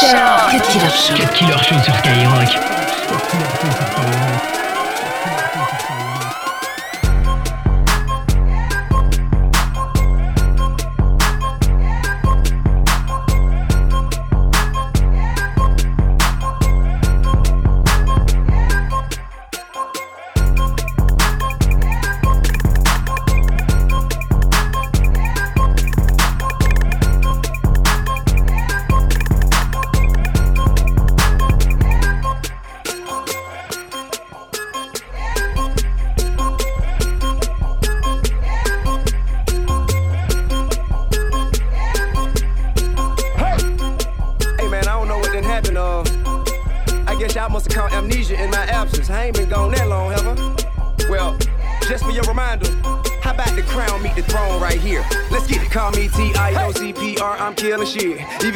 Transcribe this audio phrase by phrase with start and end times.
[0.00, 0.50] Killer Show.
[0.50, 1.14] Cut Killer Show.
[1.14, 3.39] Cut Killer Show sur Skyrock.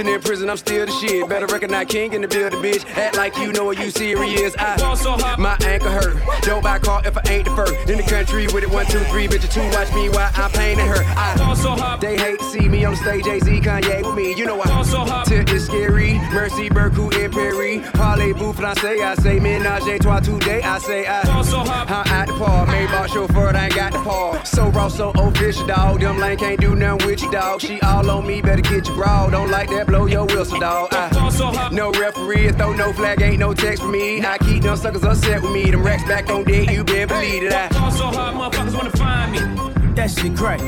[0.04, 1.28] King in prison, I'm still the shit.
[1.28, 2.84] Better recognize King in the building, bitch.
[2.96, 4.54] Act like you know what you serious.
[4.58, 6.16] I my ankle hurt.
[6.42, 7.74] Don't buy car if I ain't the first.
[7.88, 9.50] In the country with it, one, two, three, bitch.
[9.52, 11.02] Two, watch me while I'm painting her.
[11.16, 13.24] I, they hate to see me on the stage.
[13.24, 14.34] Jay Z, Kanye with me.
[14.34, 14.64] You know why?
[14.66, 15.24] I.
[15.26, 16.14] Tip is scary.
[16.32, 17.80] Mercy, Berku, and Perry.
[17.94, 19.02] Parlez-vous français?
[19.02, 20.62] I say ménage a trois today.
[20.62, 21.22] I say I.
[21.22, 22.68] I'm at the park.
[22.68, 24.42] Maybach chauffeur, I ain't got the paw.
[24.44, 26.00] So raw, so official, dog.
[26.00, 27.60] Them lane can't do nothing with you, dog.
[27.60, 29.28] She all on me, better get your bra.
[29.30, 30.88] Don't like that, blow your whistle, dog.
[30.92, 34.24] I, no referee, throw no flag, ain't no text for me.
[34.24, 35.70] I keep them suckers upset with me.
[35.70, 37.52] Them racks back on deck, you been believe it.
[37.52, 39.94] I fall so hard, motherfuckers wanna find me.
[39.94, 40.60] That shit crack.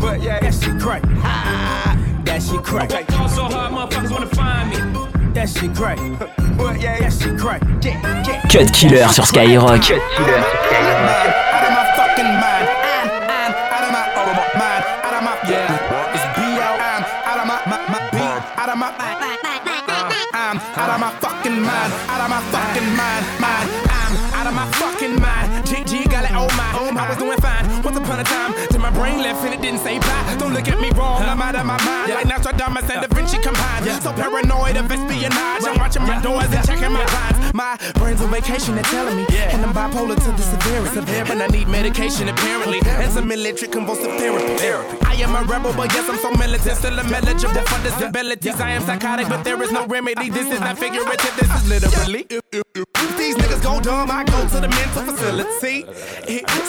[0.00, 1.02] But yeah, that shit crack.
[1.22, 2.92] Ah, that shit crack.
[2.92, 3.04] Okay.
[3.14, 5.32] Fall so hard, motherfuckers wanna find me.
[5.32, 5.98] That shit crack.
[6.56, 7.60] But yeah, that shit crack.
[8.50, 9.80] Cut Killer sur Skyrock.
[9.80, 11.43] Cut Killer sur Skyrock.
[20.54, 21.92] I'm out of my fucking mind.
[22.08, 23.40] Out of my fucking mind.
[23.40, 23.83] Mind.
[24.44, 25.66] I'm out of my fucking mind.
[25.66, 26.30] G G got it.
[26.32, 26.68] Oh my.
[26.76, 27.64] Oh, I was doing fine.
[27.82, 28.52] Once upon a time.
[28.68, 30.36] till my brain left and it didn't say bye.
[30.38, 32.12] Don't look at me wrong, I'm out of my mind.
[32.12, 33.86] Like Nostradamus and Da Vinci combined.
[34.02, 35.64] So paranoid of espionage.
[35.64, 37.54] I'm watching my doors and checking my blinds.
[37.54, 39.26] My brain's on vacation, they're telling me.
[39.54, 40.94] And I'm bipolar to the severity.
[40.94, 42.80] Severe, and I need medication apparently.
[42.84, 44.98] And some electric convulsive therapy.
[45.06, 46.76] I am a rebel, but yes, I'm so militant.
[46.76, 48.60] Still a eligible for disabilities.
[48.60, 50.30] I am psychotic, but there is no remedy.
[50.30, 52.26] This is not figurative, this is literally.
[53.84, 55.84] Dumb, I go to the mental facility.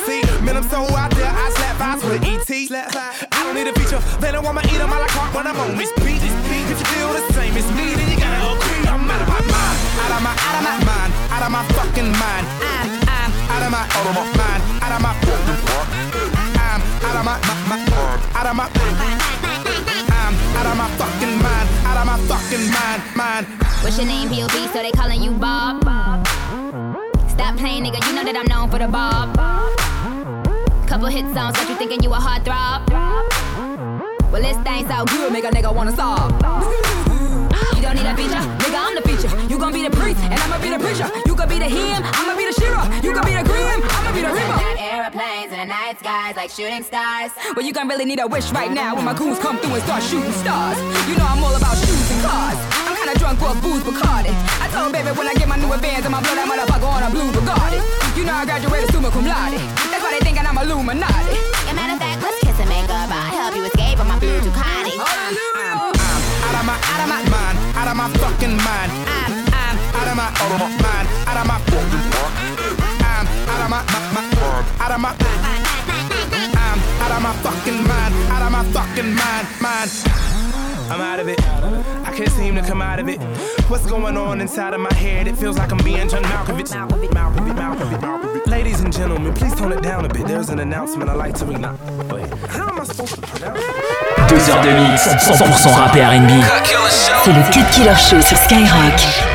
[0.04, 2.52] See, man, I'm so out there, I slap eyes with ET.
[2.52, 5.48] I don't need a feature, they don't want my eat them a la carte when
[5.48, 6.20] I'm on this beat.
[6.20, 8.84] If you feel the same as me, then you gotta agree.
[8.92, 11.64] I'm out of my mind, out of my, out of my mind, out of my
[11.80, 12.46] fucking mind.
[12.60, 16.60] I'm, I'm out of my, out of my mind, out of my, fucking mind.
[16.68, 17.96] I'm out of my, my, my
[18.36, 18.68] out of my,
[20.12, 23.65] I'm out of my fucking mind, out of my fucking mind, mind.
[23.86, 25.84] What's your name, B.o.B, so they calling you Bob?
[27.30, 29.38] Stop playing, nigga, you know that I'm known for the Bob.
[30.90, 32.90] Couple hit songs got you thinking you a heartthrob.
[34.34, 36.34] Well, this thing so good, make a nigga wanna stop.
[37.78, 39.30] You don't need a feature, nigga, I'm the feature.
[39.54, 41.06] You gon' be the priest, and I'ma be the preacher.
[41.30, 42.90] You could be the him, I'ma be the shira.
[43.06, 44.82] You could be the grim, I'ma be the reaper.
[44.82, 47.38] Airplanes in the night skies like shooting stars.
[47.56, 49.84] Well, you gon' really need a wish right now when my goons come through and
[49.86, 50.82] start shooting stars.
[51.06, 52.75] You know I'm all about shoes and cars.
[53.06, 54.34] I'm kinda drunk off booze Bacardi.
[54.57, 57.10] I told baby when I get my new advance, I'ma blow that motherfucker on a
[57.13, 57.78] blue Bugatti.
[58.18, 59.62] You know I graduated summa cum laude.
[59.94, 61.38] That's why they thinking I'm Illuminati.
[61.69, 63.06] A matter of fact, let's kiss and make up.
[63.13, 64.98] I'll help you escape on my blue Ducati.
[64.98, 68.90] I'm, I'm out of my, out of my mind, out of my fucking mind.
[69.06, 72.34] I'm, I'm out of my, out of my mind, out of my, fucking mind.
[73.06, 75.13] I'm out of my, my, my out of my,
[76.58, 79.94] I'm out of my fucking mind, out of my fucking mind, mind.
[80.90, 81.40] I'm out of it.
[82.06, 83.20] I can't seem to come out of it.
[83.70, 85.28] What's going on inside of my head?
[85.28, 86.72] It feels like I'm being John Malkovich.
[86.72, 88.46] Malkovich, Malkovich, Malkovich, Malkovich.
[88.48, 90.28] Ladies and gentlemen, please tone it down a bit.
[90.28, 91.62] There's an announcement I like to read.
[92.12, 94.30] Wait, how am I supposed to pronounce it?
[94.30, 96.32] Deux heures de mix, 100% rap et R&B.
[97.24, 99.35] C'est le Cut Killer Show sur Skyrock.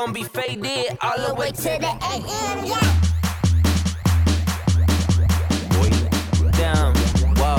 [0.00, 2.64] Nigga gon' be faded all the way to the AM.
[2.66, 3.00] Yeah.
[6.56, 6.94] down.
[7.36, 7.56] Whoa.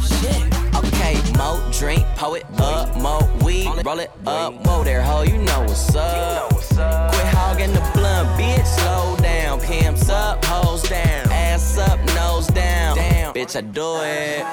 [0.00, 0.42] Shit.
[0.76, 5.60] Okay, mo drink, poet up, mo weed, roll it up, mo there, ho, you know
[5.60, 6.50] what's up.
[6.50, 9.60] Quit hogging the blunt, bitch, slow down.
[9.60, 12.96] Pimps up, hoes down, ass up, nose down.
[12.96, 14.44] Damn, bitch, I do it.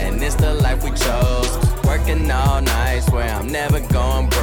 [0.00, 1.70] And it's the life we chose.
[1.84, 4.39] Working all night, swear I'm never going broke,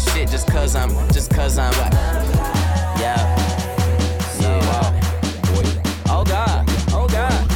[0.00, 1.92] I shit just cause I'm, just cause I'm what?
[2.98, 3.16] Yeah.
[4.42, 5.00] Uh,
[6.08, 7.46] oh God, oh God.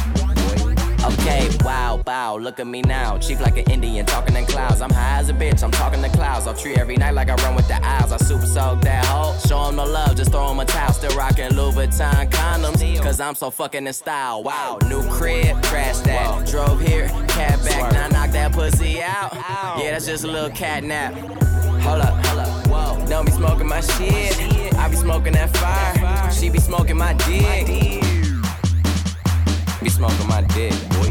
[1.05, 3.17] Okay, wow, bow, look at me now.
[3.17, 4.81] Cheap like an Indian, talking in clouds.
[4.81, 6.45] I'm high as a bitch, I'm talking to clouds.
[6.45, 8.11] I'll treat every night like I run with the owls.
[8.11, 9.35] I super soak that hoe.
[9.47, 10.93] Show 'em no love, just throw throw 'em a towel.
[10.93, 14.43] Still rocking Louboutin condoms, cause I'm so fucking in style.
[14.43, 16.45] Wow, new crib, trash that.
[16.47, 19.34] Drove here, cat back, now knock that pussy out.
[19.77, 21.13] Yeah, that's just a little cat nap.
[21.13, 23.05] Hold up, hold up, whoa.
[23.07, 24.73] Don't be smoking my shit.
[24.75, 26.31] I be smoking that fire.
[26.31, 27.67] She be smoking my dick.
[29.83, 31.09] Be smoking my dick, boy.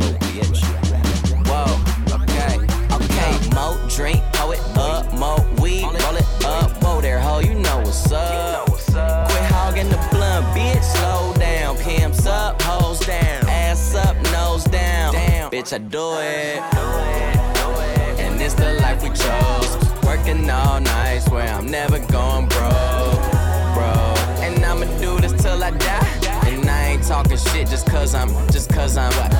[1.46, 1.78] Whoa,
[2.22, 2.58] okay,
[2.90, 3.54] okay.
[3.54, 6.70] Mo drink, pull it up, mo weed, roll it up.
[6.82, 8.66] Whoa there, ho, you know what's up.
[8.66, 11.76] Quit hogging the blunt, bitch, slow down.
[11.76, 15.12] Pimps up, hoes down, ass up, nose down.
[15.52, 16.62] Bitch, I do it.
[17.96, 18.03] And
[18.44, 20.04] it's the life we chose.
[20.04, 23.24] Working all night, swear I'm never going broke,
[23.74, 23.92] bro.
[24.44, 26.20] And I'ma do this till I die.
[26.46, 29.32] And I ain't talking shit just cause I'm, just cause I'm what?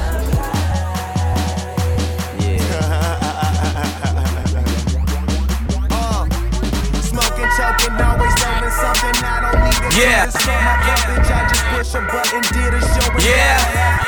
[7.05, 9.17] Smoking, choking, always learning something.
[9.21, 10.29] I don't need to Yeah.
[10.31, 13.13] So my bitch, I just push a button, did a show.
[13.13, 14.05] and Yeah.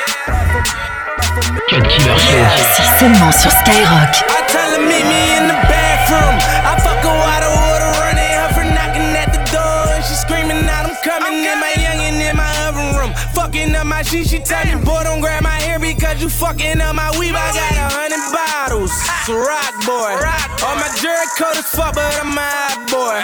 [1.68, 2.46] Cut Killer Show.
[2.76, 4.45] C'est seulement sur Skyrock.
[4.86, 6.36] I tell her meet me in the bathroom.
[6.62, 9.90] I fuck her while the water running, her for knocking at the door.
[9.94, 13.12] And she screaming out, I'm coming in my youngin' in my oven room.
[13.34, 16.80] Fucking up my shit, she tell me, boy, don't grab my hair because you fucking
[16.80, 17.34] up my weave.
[17.34, 18.92] I got a hundred bottles.
[18.94, 20.14] It's a rock boy.
[20.62, 23.18] All my jerk cold as fuck, but I'm a hot boy.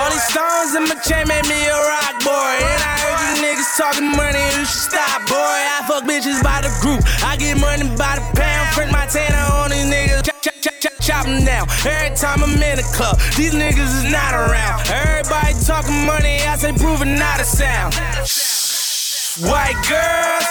[0.00, 2.52] All these stones in my chain make me a rock boy.
[2.56, 5.36] And I heard you niggas talking money, you should stop, boy.
[5.36, 7.04] I fuck bitches by the group.
[7.22, 8.64] I get money by the pound.
[8.72, 9.21] Print my tanner
[11.02, 11.66] chop, them down.
[11.84, 14.86] Every time I'm in the club, these niggas is not around.
[14.86, 17.94] Everybody talking money, I say proving not a sound.
[19.42, 20.46] White girls,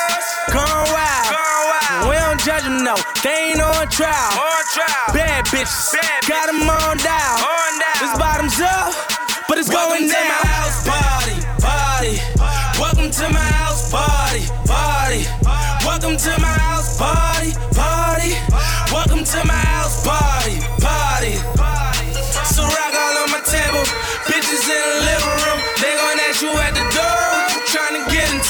[0.52, 2.12] gone wild.
[2.12, 2.96] We don't judge them, no.
[3.24, 4.36] They ain't on trial.
[5.16, 5.96] Bad bitches,
[6.28, 7.40] got them on down.
[8.00, 8.94] This bottoms up,
[9.48, 10.20] but it's going down.
[10.20, 12.14] Welcome to my house party, party.
[12.80, 15.22] Welcome to my house party, party.
[15.86, 17.81] Welcome to my house party, party.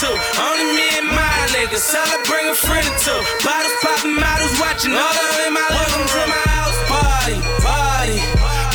[0.02, 0.14] Into.
[0.42, 3.22] Only me and my niggas, tell her bring a friend or two.
[3.46, 8.18] Bottles popping, models watching, all of in my Welcome to my house party, party.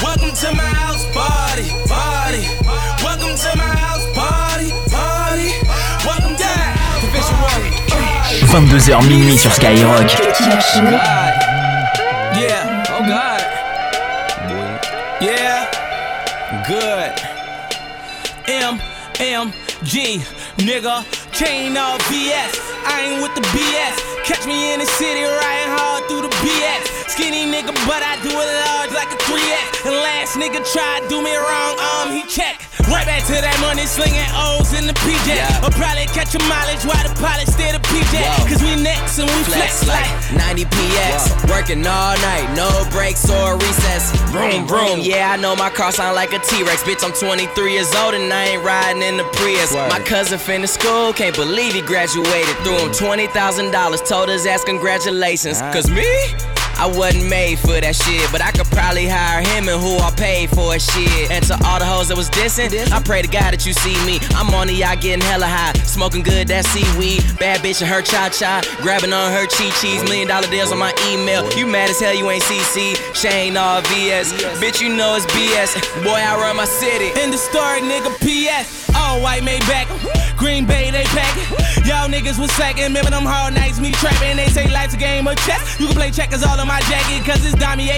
[0.03, 2.43] Welcome to my house party, party.
[3.03, 5.51] Welcome to my house party, party.
[6.07, 6.49] Welcome to
[7.01, 7.65] Division One.
[8.47, 10.11] 22h minuit sur Skyrock.
[12.35, 12.85] Yeah.
[12.91, 13.43] Oh God.
[15.21, 15.67] Yeah.
[16.67, 17.13] Good.
[18.49, 18.79] M
[19.19, 19.53] M
[19.83, 20.21] G
[20.67, 21.07] nigga.
[21.31, 22.59] Chain of BS.
[22.83, 23.97] I ain't with the BS.
[24.27, 27.07] Catch me in the city riding hard through the BS.
[27.07, 29.87] Skinny nigga, but I do it large like a 3X.
[29.87, 32.66] And last nigga tried do me wrong, um, he check.
[32.87, 35.35] Right back to that money slinging O's in the PJ.
[35.59, 38.15] I'll probably catch a mileage while the pilot stay the PJ.
[38.47, 40.07] Cause we next and we flex, Flex like
[40.55, 41.51] 90 PX.
[41.51, 44.15] Working all night, no breaks or recess.
[44.31, 45.01] Vroom, vroom.
[45.03, 46.87] Yeah, I know my car sound like a T Rex.
[46.87, 49.75] Bitch, I'm 23 years old and I ain't riding in the Prius.
[49.75, 52.55] My cousin finished school, can't believe he graduated.
[52.63, 55.61] Threw him $20,000, told his ass congratulations.
[55.75, 56.07] Cause me?
[56.79, 60.11] I wasn't made for that shit, but I could probably hire him and who I
[60.13, 61.31] paid for shit.
[61.31, 63.97] And to all the hoes that was dissing, I pray to God that you see
[64.05, 64.21] me.
[64.37, 67.25] I'm on the yacht getting hella high, smoking good that seaweed.
[67.39, 70.05] Bad bitch and her cha cha, grabbing on her chi chis.
[70.05, 71.49] Million dollar deals on my email.
[71.57, 72.95] You mad as hell you ain't CC.
[73.15, 74.33] Shane all VS.
[74.61, 75.81] Bitch, you know it's BS.
[76.05, 77.09] Boy, I run my city.
[77.21, 78.91] In the story, nigga, PS.
[78.95, 79.86] All white made back.
[80.37, 81.35] Green Bay, they pack
[81.87, 82.85] Y'all niggas was slacking.
[82.85, 84.37] Remember them hard nights, me trapping.
[84.37, 85.79] They say life's a game of chess.
[85.79, 87.57] You can play checkers all in my jacket, cause it's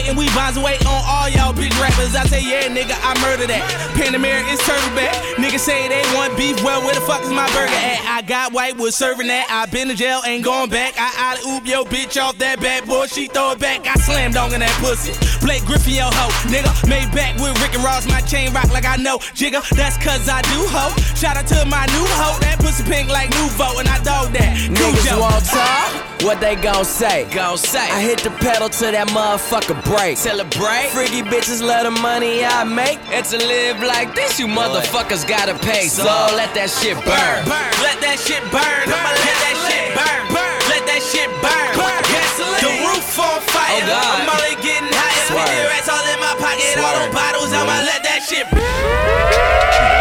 [0.09, 2.17] and we bonds away on all y'all big rappers.
[2.17, 3.63] I say, yeah, nigga, I murder that.
[3.95, 5.15] Panamera is turtle back.
[5.37, 6.63] Niggas say they want beef.
[6.65, 8.01] Well, where the fuck is my burger at?
[8.05, 9.47] I got white was serving that.
[9.49, 10.95] I been to jail, ain't going back.
[10.97, 13.07] I oop yo bitch off that bad boy.
[13.07, 13.87] She throw it back.
[13.87, 15.13] I slam dong in that pussy.
[15.45, 16.33] Blake Griffin, yo hoe.
[16.49, 18.07] Nigga, made back with Rick and Ross.
[18.09, 19.19] My chain rock like I know.
[19.37, 20.93] Jigga, that's cause I do ho.
[21.15, 22.28] Shout out to my new hoe.
[22.41, 24.57] That pussy pink like Nouveau, and I dog that.
[24.69, 26.09] Niggas won't talk.
[26.27, 27.25] What they gon' say?
[27.31, 27.89] Gon' say.
[27.89, 30.19] I hit the pedal to that motherfucker break.
[30.19, 30.91] Celebrate.
[30.91, 32.99] Freaky bitches love the money I make.
[33.15, 35.87] And to live like this, you motherfuckers gotta pay.
[35.87, 36.05] So
[36.35, 37.39] let that shit burn.
[37.47, 37.73] burn.
[37.87, 38.83] Let that shit burn.
[38.91, 40.23] I'ma let that shit burn.
[40.35, 40.59] burn.
[40.67, 41.71] Let that shit burn.
[41.79, 42.03] burn.
[42.11, 42.63] Gasoline.
[42.67, 43.79] The roof on fire.
[43.79, 44.19] Oh, God.
[44.19, 45.31] I'm only getting higher.
[45.31, 46.77] Fifty rats all in my pocket.
[46.83, 46.99] All Swerve.
[46.99, 47.51] them bottles.
[47.55, 49.95] I'ma let that shit burn.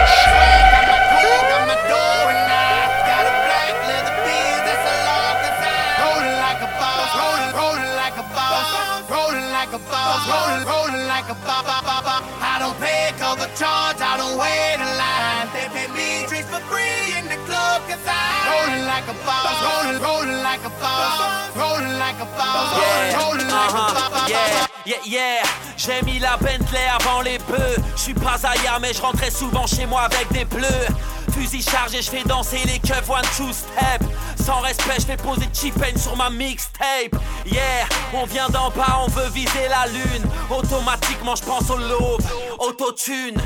[12.42, 15.48] I don't pay cover charge, I don't wait in line.
[15.54, 19.58] They pay me drinks for free in the club, cause I'm rolling like a boss,
[19.62, 22.74] rolling, rolling like a boss, rolling like a boss,
[23.14, 24.30] rolling like a boss.
[24.30, 25.48] Yeah, yeah, yeah.
[25.78, 27.78] J'ai mis la Bentley avant les bœufs.
[27.96, 30.88] Je suis pas ailleurs, mais je rentrais souvent chez moi avec des bleus.
[31.32, 34.04] Fusil chargé, je fais danser les keufs one two step.
[34.44, 37.16] Sans respect, je fais poser Chipen sur ma mixtape.
[37.46, 40.24] Yeah, on vient d'en bas, on veut viser la lune.
[40.50, 42.22] Automatiquement, je pense au l'aube.
[42.60, 43.38] Autotune.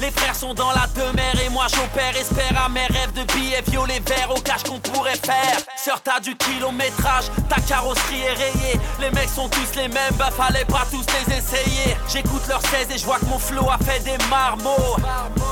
[0.00, 2.16] Les, frères sont dans la demeure et moi j'opère.
[2.16, 5.58] Espère à mes rêves de billets violets verts au cash qu'on pourrait faire.
[5.76, 8.80] Sœur, t'as du kilométrage, ta carrosserie est rayée.
[9.00, 11.96] Les mecs sont tous les mêmes, bah fallait pas tous les essayer.
[12.12, 14.96] J'écoute leurs 16 et je vois que mon flow a fait des marmots.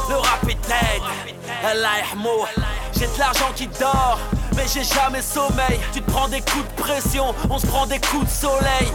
[0.09, 1.03] Le rap est dead,
[2.93, 4.19] J'ai de l'argent qui dort,
[4.57, 5.79] mais j'ai jamais sommeil.
[5.93, 8.89] Tu te prends des coups de pression, on se prend des coups de soleil.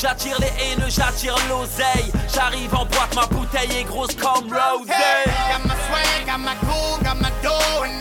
[0.00, 2.10] J'attire les haineux, j'attire l'oseille.
[2.32, 4.48] J'arrive en boîte, ma bouteille est grosse comme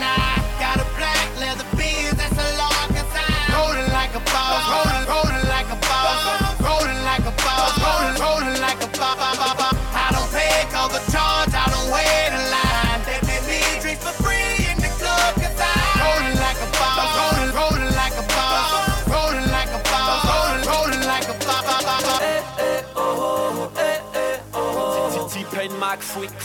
[0.07, 0.28] I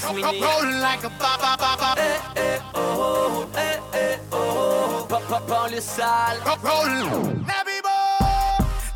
[0.07, 1.95] Rolling like a ba ba ba ba.
[1.97, 5.07] Eh eh oh, eh eh oh.
[5.09, 6.41] Pas pas pas le sale.
[6.63, 7.45] Rolling.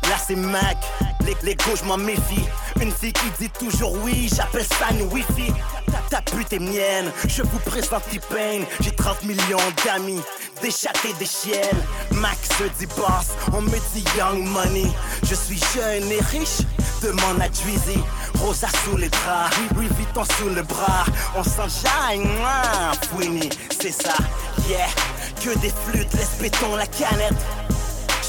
[0.03, 0.77] Là c'est Mac,
[1.25, 2.45] les, les gauches m'en méfie.
[2.81, 5.51] Une fille qui dit toujours oui, j'appelle ça une wifi.
[5.91, 8.61] Ta, ta pute est mienne, je vous présente T-Pain.
[8.79, 10.21] J'ai 30 millions d'amis,
[10.61, 11.83] des chats et des chiennes.
[12.11, 14.87] Max se dit boss, on me dit young money.
[15.23, 16.61] Je suis jeune et riche,
[17.01, 17.99] demande à Dweezy.
[18.39, 21.05] Rosa sous les draps, Louis Vuitton sous le bras.
[21.35, 23.49] On s'enjaille, mouah, Fouini,
[23.81, 24.13] c'est ça,
[24.67, 24.87] yeah.
[25.43, 27.33] Que des flûtes, laisse béton la canette.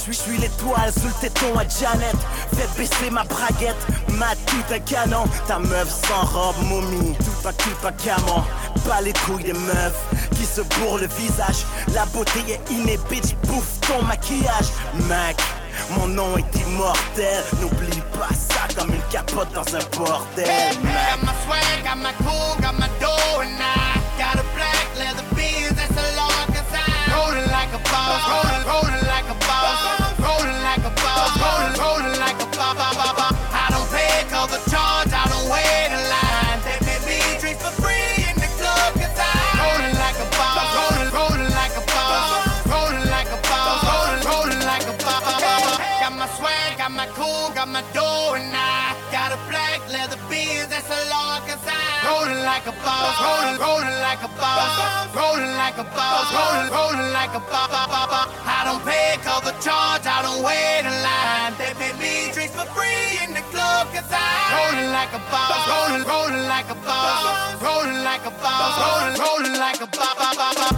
[0.07, 2.17] Je suis l'étoile sous le téton à Janet.
[2.57, 3.77] Fais baisser ma braguette,
[4.09, 5.25] ma tout un canon.
[5.47, 8.43] Ta meuf sans robe, momie, tout un cul pas camon.
[8.89, 10.01] Pas les couilles des meufs
[10.37, 11.65] qui se bourrent le visage.
[11.95, 12.99] La beauté est innée,
[13.45, 14.67] bouffe ton maquillage.
[15.07, 15.37] Mac,
[15.97, 17.45] mon nom est immortel.
[17.61, 20.47] N'oublie pas ça comme une capote dans un bordel.
[20.83, 20.95] Mac.
[21.11, 24.80] Got my swag, got my cool, got my dough, and I got a black
[52.61, 57.33] like a boss, rolling, rolling like a boss, rolling like a boss, rolling, rolling like
[57.33, 58.29] a boss.
[58.45, 61.57] I don't pay cover charge, I don't wait in line.
[61.57, 65.57] They pay me drinks for free in the club, cause I rolling like a boss,
[65.73, 70.70] rolling, rolling like a boss, rolling like a boss, rolling, rolling like a boss.